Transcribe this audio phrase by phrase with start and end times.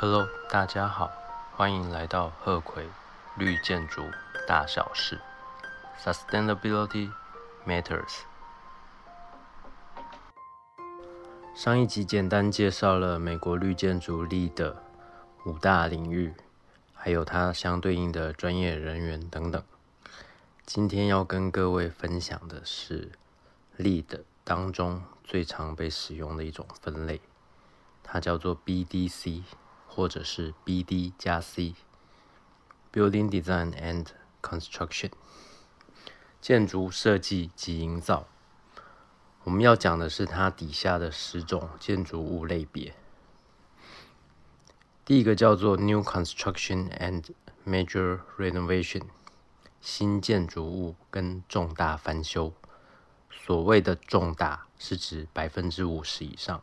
[0.00, 1.10] Hello，大家好，
[1.56, 2.86] 欢迎来到鹤葵
[3.36, 4.00] 绿建筑
[4.46, 5.20] 大小事
[6.00, 7.10] ，Sustainability
[7.66, 8.20] Matters。
[11.52, 14.84] 上一集简单介绍了美国绿建筑力的
[15.44, 16.32] 五大领域，
[16.94, 19.60] 还有它相对应的专业人员等等。
[20.64, 23.10] 今天要跟各位分享的是
[23.76, 27.20] LEED 当中最常被使用的一种分类，
[28.04, 29.42] 它叫做 BDC。
[29.98, 34.06] 或者是 BD 加 C，Building Design and
[34.40, 35.10] Construction，
[36.40, 38.28] 建筑设计及营造。
[39.42, 42.94] 我们要讲的是它底下的十种建筑物类别。
[45.04, 47.24] 第一个叫做 New Construction and
[47.66, 49.02] Major Renovation，
[49.80, 52.52] 新建筑物跟重大翻修。
[53.32, 56.62] 所谓的重大是指百分之五十以上。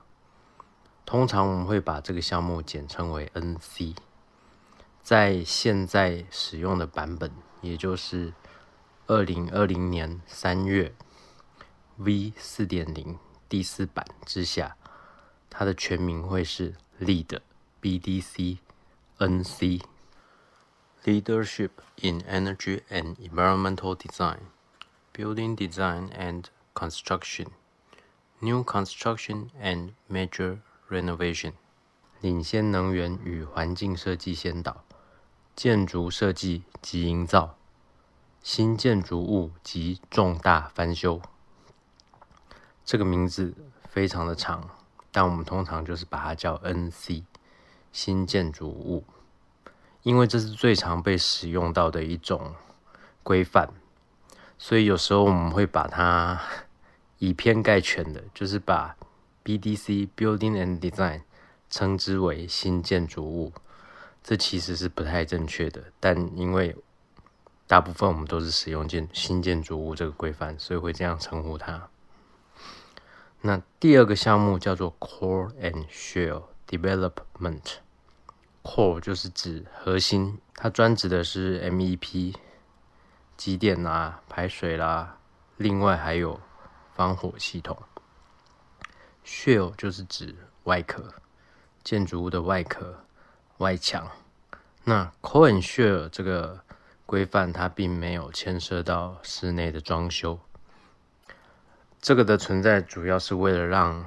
[1.05, 3.95] 通常我们会把这个项目简称为 NC，
[5.03, 7.31] 在现在使用的版本，
[7.61, 8.33] 也就是
[9.05, 10.93] 二零二零年三月
[11.97, 14.75] V 四点零第四版之下，
[15.49, 17.39] 它的全名会是 Lead
[17.81, 18.57] BDC
[19.19, 19.81] NC
[21.03, 24.39] Leadership in Energy and Environmental Design
[25.13, 27.49] Building Design and Construction
[28.39, 31.53] New Construction and Major Renovation，
[32.21, 34.83] 领先能源与环境设计先导，
[35.55, 37.57] 建筑设计及营造，
[38.43, 41.19] 新建筑物及重大翻修。
[42.85, 43.55] 这个名字
[43.89, 44.69] 非常的长，
[45.11, 47.23] 但我们通常就是把它叫 NC
[47.91, 49.03] 新建筑物，
[50.03, 52.53] 因为这是最常被使用到的一种
[53.23, 53.69] 规范，
[54.59, 56.39] 所以有时候我们会把它
[57.17, 58.95] 以偏概全的，就是把。
[59.45, 61.21] BDC Building and Design
[61.69, 63.53] 称之为新建筑物，
[64.23, 65.83] 这其实是不太正确的。
[65.99, 66.75] 但因为
[67.67, 71.87] 大部分我们都是使用建新建筑物这个规范，所以会这样称呼它。
[73.41, 77.75] 那第二个项目叫做 Core and Shell Development。
[78.63, 82.33] Core 就是指核心，它专指的是 MEP
[83.37, 85.19] 机电啦、排水啦，
[85.57, 86.39] 另外还有
[86.95, 87.77] 防火系统。
[89.25, 91.13] Shell 就是指外壳，
[91.83, 93.03] 建筑物的外壳、
[93.57, 94.09] 外墙。
[94.83, 96.61] 那 core shell 这个
[97.05, 100.39] 规范，它并没有牵涉到室内的装修。
[101.99, 104.05] 这个的存在，主要是为了让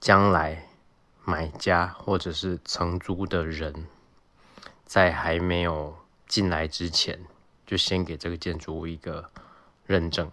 [0.00, 0.66] 将来
[1.24, 3.86] 买家或者是承租的人，
[4.84, 7.24] 在还没有进来之前，
[7.64, 9.30] 就先给这个建筑物一个
[9.86, 10.28] 认证。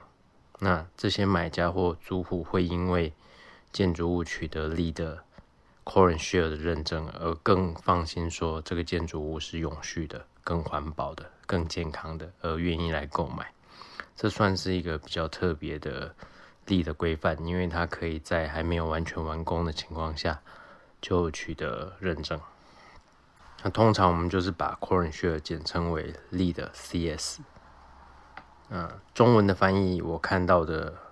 [0.60, 3.14] 那这些买家或租户会因为
[3.72, 5.24] 建筑物取得力的
[5.86, 13.54] Core and Share 的认证，而更放心说这个建筑物是永续的、更环保的、更健康的，而愿意来购买。
[14.16, 16.16] 这算是一个比较特别的
[16.66, 20.42] 力的规范，因为它可以在还没有完全完工的情况下
[21.00, 22.40] 就取得认证。
[23.64, 27.40] 那通常我们就是把 c o r e n Share 简称为 l e d CS。
[28.70, 31.07] 嗯，中文的翻译我看到的。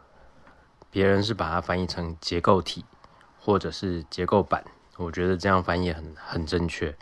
[0.95, 2.85] 别人是把它翻译成结构体，
[3.37, 4.63] 或者是结构板，
[4.95, 6.95] 我觉得这样翻译很很正确，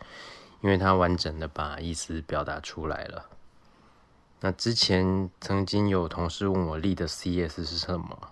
[0.62, 3.30] 因为它完整的把意思表达出来了。
[4.40, 8.30] 那之前曾经有同事问我立的 CS 是什么，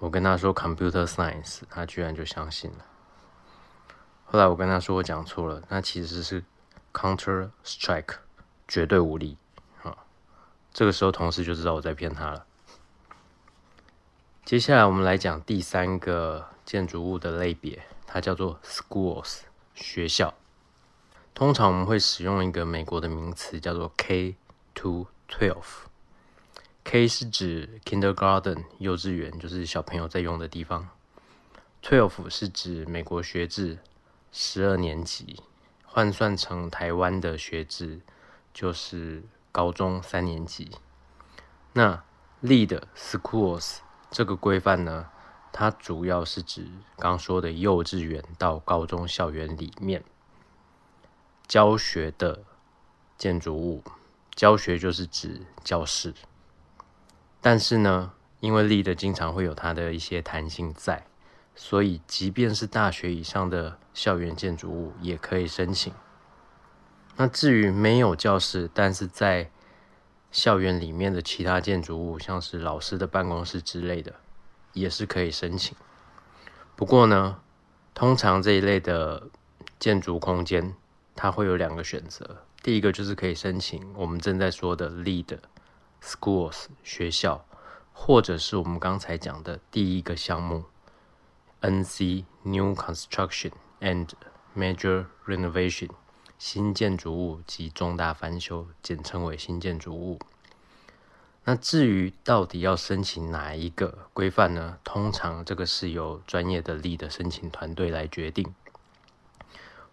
[0.00, 2.84] 我跟他说 Computer Science，他居然就相信了。
[4.26, 6.44] 后来我跟他说我讲错了，那其实是
[6.92, 8.16] Counter Strike，
[8.68, 9.38] 绝对无力
[9.82, 9.96] 啊。
[10.74, 12.44] 这个时候同事就知道我在骗他了。
[14.48, 19.40] 接下来我们来讲第三个建筑物的类别，它叫做 schools
[19.74, 20.32] 学校。
[21.34, 24.36] 通常我们会使用一个美国的名词，叫做 K
[24.72, 25.84] to twelve。
[26.82, 30.88] K 是指 kindergarten 幼稚园，就是小朋友在用的地方。
[31.82, 33.78] Twelve 是指美国学制
[34.32, 35.42] 十二年级，
[35.84, 38.00] 换算成台湾的学制
[38.54, 39.22] 就是
[39.52, 40.70] 高中三年级。
[41.74, 42.02] 那
[42.42, 43.80] lead schools。
[44.10, 45.06] 这个规范呢，
[45.52, 46.66] 它主要是指
[46.96, 50.02] 刚说的幼稚园到高中校园里面
[51.46, 52.44] 教学的
[53.16, 53.82] 建筑物，
[54.34, 56.14] 教学就是指教室。
[57.40, 61.06] 但是呢，因为立的经常会有它的一些弹性在，
[61.54, 65.92] 所以即便是大学以上的校园建筑物也可以申请。
[67.16, 69.50] 那至于没有教室，但是在
[70.30, 74.14] 校园里面的其他建筑物，像是老师的办公室之类的，
[74.72, 75.76] 也是可以申请。
[76.76, 77.40] 不过呢，
[77.94, 79.28] 通常这一类的
[79.78, 80.74] 建筑空间，
[81.16, 82.44] 它会有两个选择。
[82.62, 85.38] 第一个就是可以申请我们正在说的 LEED
[86.02, 87.44] schools 学校，
[87.92, 90.64] 或者是我们刚才讲的第一个项目
[91.62, 94.10] NC New Construction and
[94.56, 95.90] Major Renovation
[96.38, 100.18] 新建筑物及重大翻修，简称为新建筑物。
[101.44, 104.78] 那至于到底要申请哪一个规范呢？
[104.84, 108.54] 通常这个是由专业的力的申请团队来决定，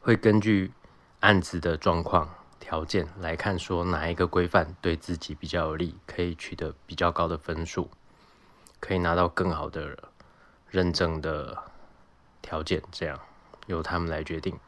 [0.01, 0.73] 会根据
[1.21, 7.89] 案子的状况条件来看，说哪一个规范对自己比较有利，可以取得比较高的分数，
[8.81, 9.97] 可以拿到更好的
[10.69, 11.57] 认证的
[12.41, 13.17] 条件，这样
[13.67, 14.59] 由他们来决定。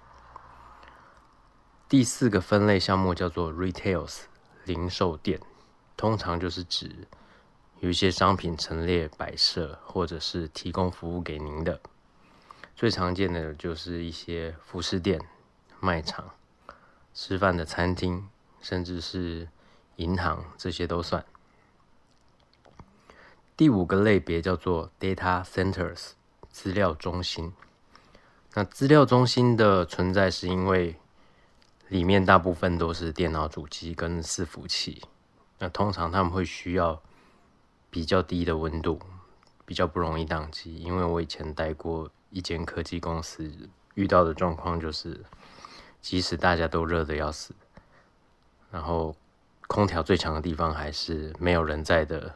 [1.90, 4.24] 第四个分类项目叫做 retails
[4.66, 5.40] 零售店。
[5.96, 7.08] 通常就是指
[7.80, 11.80] 有一些商品陈列摆设，或者是提供服务给您的。
[12.76, 15.20] 最常见的就是一些服饰店、
[15.80, 16.32] 卖场、
[17.14, 18.28] 吃饭的餐厅，
[18.62, 19.48] 甚至是
[19.96, 21.24] 银行，这些都算。
[23.56, 26.12] 第五个类别叫做 data centers
[26.52, 27.54] 资料中心。
[28.56, 30.98] 那资料中心的存在是因为
[31.90, 35.02] 里面大部分都是电脑主机跟伺服器。
[35.60, 37.02] 那通常他们会需要
[37.90, 39.00] 比较低的温度，
[39.66, 40.76] 比较不容易宕机。
[40.76, 43.52] 因为我以前待过一间科技公司，
[43.96, 45.24] 遇到的状况就是，
[46.02, 47.56] 即使大家都热的要死，
[48.70, 49.16] 然后
[49.68, 52.36] 空调最强的地方还是没有人在的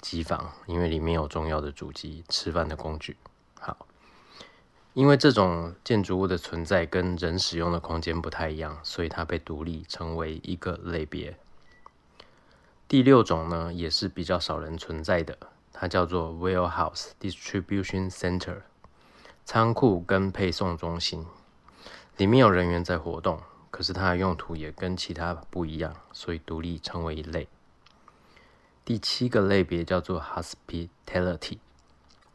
[0.00, 3.16] 机房，因为里面有重要的主机、吃饭的工具。
[3.58, 3.86] 好，
[4.92, 11.36] 因为这种建筑物的存在跟人使用的空间不太一样，所以它被独立成为一个类别。
[12.88, 15.38] 第六种呢，也是比较少人存在的，
[15.72, 18.62] 它叫做 warehouse distribution center，
[19.44, 21.24] 仓库跟配送中心，
[22.16, 23.40] 里面有人员在活动，
[23.70, 27.46] 可是它的用途也跟其他不一样，所以独立成为一类。
[28.84, 31.58] 第七个类别叫做 hospitality，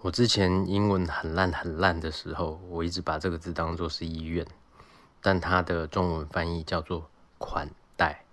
[0.01, 4.45] 我之前英文很烂很烂的时候，我一直把这个字当做是医院，
[5.21, 8.23] 但它的中文翻译叫做款待。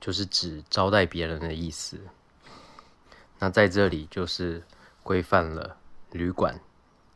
[0.00, 1.96] 就是指招待别人的意思。
[3.38, 4.64] 那在这里就是
[5.04, 5.76] 规范了
[6.10, 6.58] 旅馆、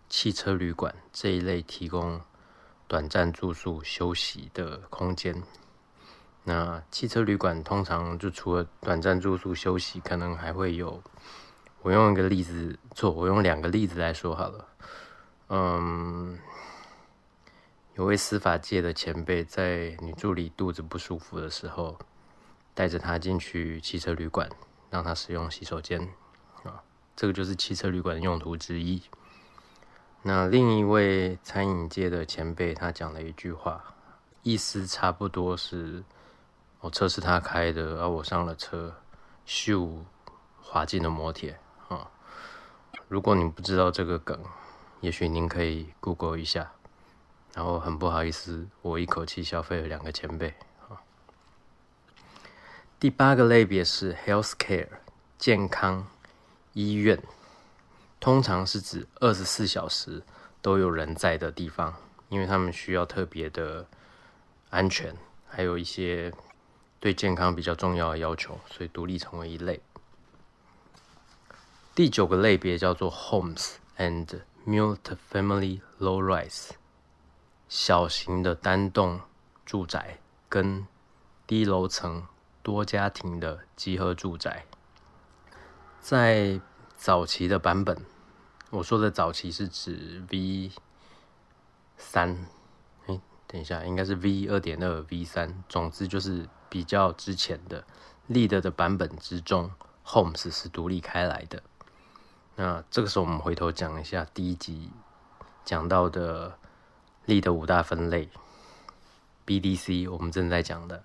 [0.08, 2.20] 汽车旅馆这一类提供
[2.86, 5.42] 短暂住宿、休息的空间。
[6.44, 11.02] 那汽车旅馆通常就除了短暂住宿、休息，可能还会有。
[11.86, 14.66] 我用一个例子做，我用两个例子来说好了。
[15.50, 16.36] 嗯，
[17.94, 21.96] 有位司法界的前辈在女助理肚子不舒服的时候。
[22.74, 24.50] 带着她进去汽车旅馆，
[24.90, 26.00] 让她使用洗手间，
[26.64, 26.82] 啊，
[27.14, 29.00] 这个就是汽车旅馆的用途之一。
[30.22, 33.82] 那另一位餐饮界的前辈，他讲了一句话，
[34.42, 36.02] 意思差不多是：
[36.80, 38.92] 我车是他开的，而我上了车，
[39.46, 40.00] 咻，
[40.60, 41.58] 滑进了摩铁。
[43.08, 44.38] 如果你不知道这个梗，
[45.00, 46.72] 也许您可以 Google 一下。
[47.54, 50.54] 然后很不好意思，我一口气消费了两个前辈。
[53.00, 54.88] 第八个类别是 healthcare
[55.38, 56.06] 健康
[56.72, 57.22] 医院，
[58.18, 60.22] 通常是指二十四小时
[60.60, 61.94] 都有人在的地方，
[62.28, 63.86] 因为他们需要特别的
[64.70, 65.14] 安全，
[65.46, 66.32] 还有一些
[67.00, 69.80] 对健康比较重要的要求，所以独立成为一类。
[71.96, 76.72] 第九个类别叫做 homes and multi-family low-rise
[77.70, 79.18] 小型的单栋
[79.64, 80.86] 住宅跟
[81.46, 82.26] 低楼层。
[82.62, 84.66] 多家庭的集合住宅，
[86.00, 86.60] 在
[86.96, 88.04] 早期的版本，
[88.70, 90.72] 我说的早期是指 V
[91.96, 92.46] 三，
[93.06, 97.84] 哎，等一下，应该是 V 二点二、V 三，总之就是比较之前的
[98.28, 99.70] Lead 的版本之中
[100.04, 101.62] ，Homes 是独立开来的。
[102.56, 104.90] 那这个时候，我们回头讲一下第一集
[105.64, 106.58] 讲到的
[107.26, 108.30] 力的五大分类
[109.46, 111.04] ，BDC 我们正在讲的。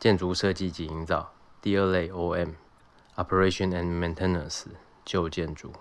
[0.00, 4.64] 建筑设计及营造，第二类 OM，Operation and Maintenance
[5.04, 5.72] 旧建筑，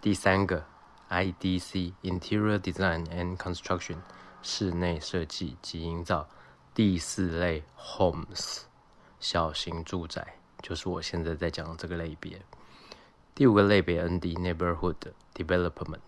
[0.00, 0.64] 第三个
[1.10, 3.96] IDC，Interior Design and Construction
[4.40, 6.28] 室内设计及营造，
[6.72, 8.62] 第四类 Homes
[9.20, 12.40] 小型住宅，就是我现在在讲的这个类别。
[13.36, 14.96] 第五个类别 ND Neighborhood
[15.34, 16.00] Development。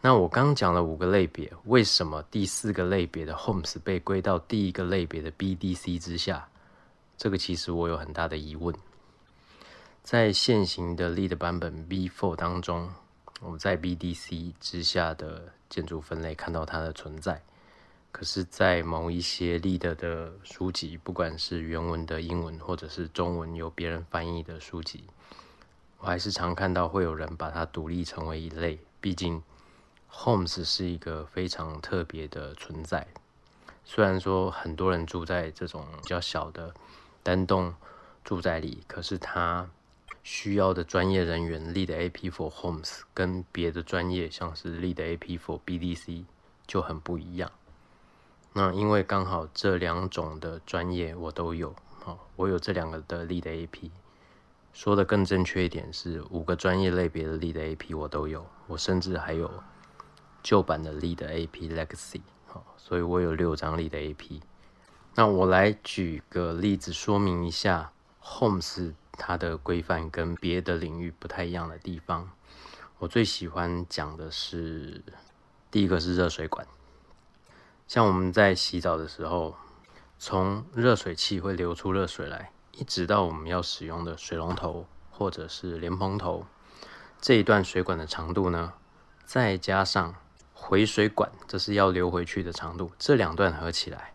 [0.00, 6.48] 那我刚讲了五个类别，为什么第四个类别的 homes 被归到第一个类别的 BDC 之下？
[7.16, 8.74] 这个其实我有很大的疑问。
[10.02, 12.92] 在现行的 lead 版本 V4 当中，
[13.40, 17.40] 我们在 BDC 之下的建筑分类看到它的存在。
[18.10, 25.04] 可是，在某一些 lead 的书籍，不管是原文的英文或者是中文由别人翻译的书籍，
[25.98, 28.78] 我还是常看到会有人把它独立成为一类。
[29.00, 29.42] 毕竟
[30.10, 33.06] ，homes 是一个非常特别的存在。
[33.84, 36.74] 虽然说很多人住在这种比较小的
[37.22, 37.74] 单栋
[38.24, 39.68] 住宅里，可是他
[40.22, 46.24] 需要的专业人员 lead AP for homes 跟别的专业像是 lead AP for BDC
[46.66, 47.50] 就很不一样。
[48.52, 51.74] 那因为刚好这两种的专业我都有，
[52.04, 53.90] 好，我有这两个的 lead AP。
[54.72, 59.50] 说的更正确一点是五个专业类别的 lead AP 我都有，我甚至还有
[60.42, 64.40] 旧版的 lead AP Legacy，好，所以我有六张 lead AP。
[65.14, 67.90] 那我来举个例子说明一下
[68.22, 72.30] Homes 它的规范跟别的领域不太一样的地方。
[72.98, 75.02] 我最喜欢讲的是
[75.70, 76.66] 第一个是热水管。
[77.88, 79.56] 像我们在洗澡的时候，
[80.18, 86.46] 从热水器会流出热水来，一直到我们要使用的水龙头或者是莲蓬头
[87.20, 88.72] 这一段水管的长度呢，
[89.24, 90.14] 再加上
[90.54, 94.14] 回水管，这是要流回去的长度，这两段合起来，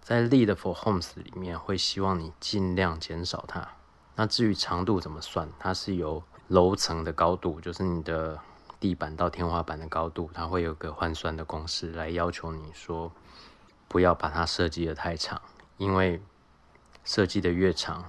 [0.00, 3.66] 在 Lead for Homes 里面会希望你尽量减少它。
[4.14, 8.38] 那至于长度怎么算，它是由楼层的高度，就是你的。
[8.80, 13.10] 地板到天花板的高度，它会有个换算的公式来要求你说，
[13.88, 15.40] 不要把它设计的太长，
[15.78, 16.20] 因为
[17.04, 18.04] 设计的越长，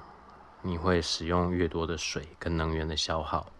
[0.61, 3.51] 你会使用越多的水跟能源的消耗。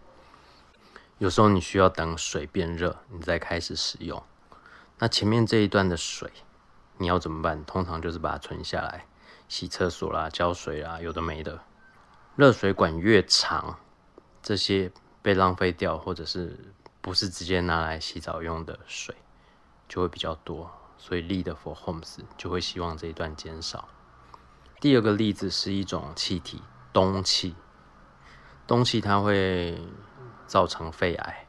[1.18, 4.22] 有时候你需要等水变热，你再开始使用。
[4.98, 6.32] 那前面这一段的水，
[6.98, 7.64] 你要怎么办？
[7.64, 9.06] 通常就是把它存下来，
[9.48, 11.60] 洗厕所啦、浇水啦，有的没的。
[12.34, 13.78] 热水管越长，
[14.42, 14.90] 这些
[15.22, 16.72] 被浪费掉，或者是。
[16.98, 19.14] 不是直接拿来洗澡用的水
[19.88, 23.88] 就会比较多，所以 lead for homes 就会希望这一段减少。
[24.78, 27.54] 第二个例子是一种气体氡气，
[28.66, 29.78] 氡气它会
[30.46, 31.46] 造成肺癌。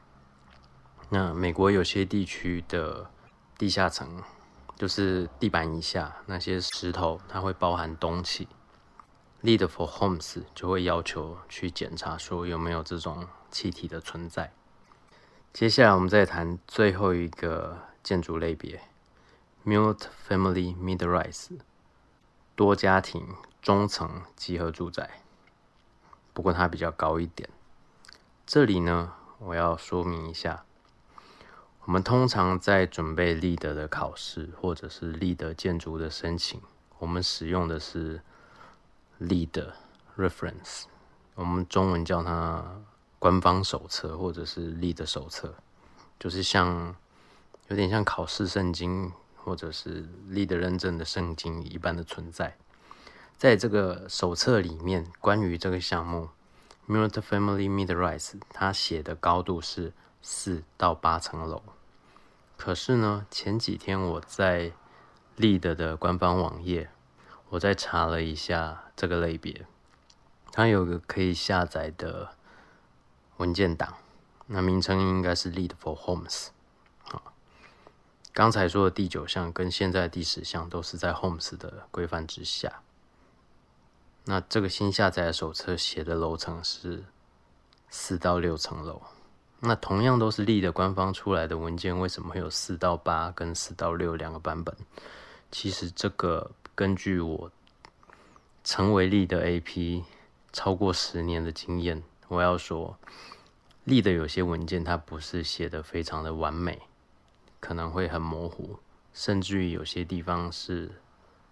[1.09, 3.09] 那美国有些地区的
[3.57, 4.23] 地下层，
[4.75, 8.47] 就是地板以下那些石头，它会包含氡气。
[9.43, 14.51] lead for homes 就会要求去检查说有没有这种气体的存在。
[15.53, 18.81] 接下来我们再谈最后一个建筑类别
[19.65, 21.57] ，multi-family mid-rise，
[22.57, 25.21] 多家庭中层集合住宅。
[26.33, 27.47] 不过它比较高一点。
[28.45, 30.65] 这里呢，我要说明一下，
[31.85, 36.61] 我们通常在准备立德的考试或者是立德建筑的申请，
[36.99, 38.21] 我们使用的是
[39.17, 39.73] 立德
[40.17, 40.83] reference，
[41.35, 42.81] 我们中文叫它。
[43.19, 45.55] 官方手册或者是立德手册，
[46.19, 46.95] 就是像
[47.67, 49.11] 有点像考试圣经
[49.47, 52.57] 或者是立的认证的圣经一般的存在。
[53.37, 56.27] 在这个手册里面，关于这个项目
[56.85, 61.63] multi-family mid-rise，它写的高度是四到八层楼。
[62.57, 64.73] 可是呢，前几天我在
[65.37, 66.89] 立德的官方网页，
[67.51, 69.65] 我在查了一下这个类别，
[70.51, 72.33] 它有个可以下载的。
[73.37, 73.93] 文件档，
[74.47, 76.47] 那名称应该是 Lead for Homes。
[78.37, 82.83] 刚才说的第九项跟现在第十项都是在 Homes 的规范之下。
[84.25, 87.05] 那这个新下载的手册写的楼层是
[87.89, 89.01] 四到六层楼。
[89.61, 94.77] 那同样都是 Lead 官方出来的文件，为什么会有四到八跟四到六两个版本？
[95.51, 97.51] 其实这个根据我
[98.63, 100.03] 成为 Lead AP
[100.53, 102.03] 超过十年的经验。
[102.27, 102.99] 我要说，
[103.83, 106.83] 立的有些文件它不是写的非常的完美，
[107.59, 108.77] 可能会很模糊，
[109.13, 111.01] 甚至于有些地方是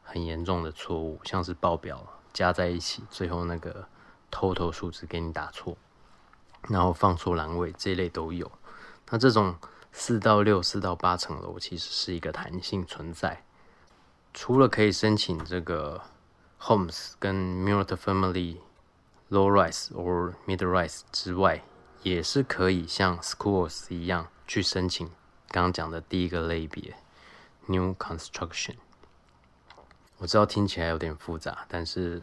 [0.04, 3.88] 很严重的错误，像是报表加在一起，最后那个
[4.32, 5.78] total 数字给你打错，
[6.70, 8.52] 然后放错栏位这一类都有。
[9.10, 9.56] 那这种
[9.92, 13.44] 四到六、四到八层楼其实是一个弹性存在，
[14.34, 16.02] 除了可以申请这个
[16.60, 18.58] homes 跟 multi-family。
[19.32, 21.64] Low rise or mid rise 之外，
[22.04, 25.10] 也是可以像 schools 一样去申请
[25.56, 26.94] 刚刚讲的第一个类别
[27.68, 28.76] new construction。
[30.18, 32.22] 我知道听起来有点复杂，但是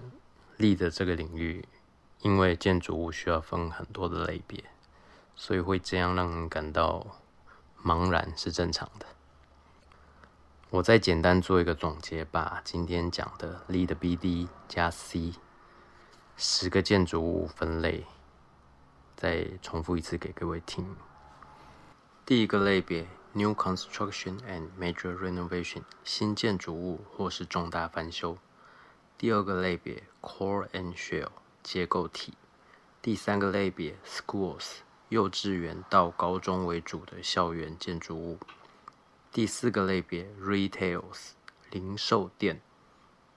[0.59, 1.67] 立的这个领域，
[2.21, 4.63] 因为建筑物需要分很多的类别，
[5.35, 7.07] 所以会这样让人感到
[7.83, 9.07] 茫然是正常的。
[10.69, 15.33] 我再简单做一个总结，把今天讲的 lead BD 加 C。
[16.37, 18.05] 十个建筑物分类，
[19.17, 20.95] 再重复一次给各位听。
[22.27, 28.39] 第一个类别：New Construction and Major Renovation，新建筑物或是重大翻修。
[29.17, 31.31] 第二个类别：Core and Shell，
[31.63, 32.35] 结构体。
[33.01, 34.77] 第三个类别：Schools，
[35.09, 38.39] 幼稚园到高中为主的校园建筑物。
[39.33, 41.31] 第四个类别：Retails，
[41.71, 42.61] 零售店。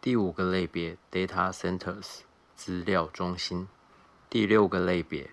[0.01, 2.19] 第五个类别：Data Centers，
[2.55, 3.67] 资料中心。
[4.29, 5.31] 第六个类别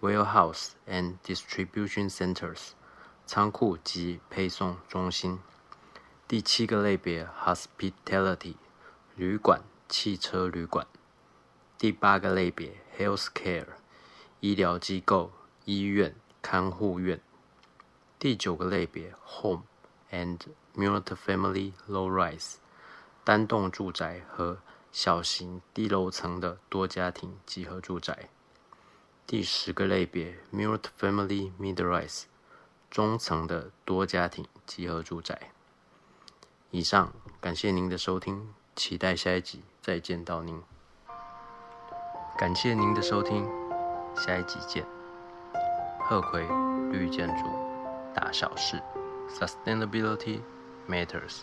[0.00, 2.70] ：Warehouse and Distribution Centers，
[3.32, 5.38] 仓库及配送中心。
[6.26, 8.56] 第七个类别：Hospitality，
[9.14, 10.84] 旅馆、汽车旅馆。
[11.78, 13.68] 第八个类别：Healthcare，
[14.40, 15.30] 医疗机构、
[15.64, 17.20] 医院、看护院。
[18.18, 19.62] 第九个类别：Home。
[20.10, 20.40] and
[20.74, 22.54] multi-family low-rise
[23.22, 24.58] 单栋住宅和
[24.90, 28.28] 小型低楼层的多家庭集合住宅。
[29.24, 32.24] 第十个类别 multi-family mid-rise
[32.90, 35.52] 中层的多家庭集合住宅。
[36.72, 40.60] 以上，感谢您的收听，期待下一集再见到您。
[42.36, 43.48] 感谢您的收听，
[44.16, 44.84] 下一集见。
[46.00, 46.44] 鹤葵
[46.90, 47.44] 绿建筑，
[48.12, 48.82] 大小事。
[49.28, 50.40] Sustainability
[50.88, 51.42] matters.